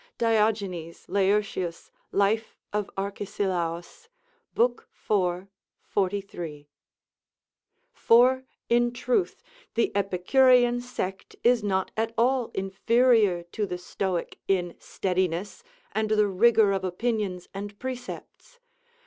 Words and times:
[Diogenes 0.17 1.07
Laertius, 1.07 1.91
Life 2.11 2.57
of 2.73 2.89
Archesilaus, 2.97 4.07
lib. 4.55 4.83
iv., 5.07 5.47
43.] 5.89 6.67
For, 7.93 8.43
in 8.67 8.93
truth, 8.93 9.43
the 9.75 9.95
Epicurean 9.95 10.81
sect 10.81 11.35
is 11.43 11.63
not 11.63 11.91
at 11.95 12.15
all 12.17 12.49
inferior 12.55 13.43
to 13.43 13.67
the 13.67 13.77
Stoic 13.77 14.39
in 14.47 14.75
steadiness, 14.79 15.63
and 15.91 16.09
the 16.09 16.27
rigour 16.27 16.71
of 16.71 16.83
opinions 16.83 17.47
and 17.53 17.77
precepts. 17.77 18.59